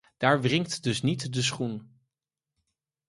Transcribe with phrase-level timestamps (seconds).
[0.17, 1.99] Daar wringt dus niet de schoen.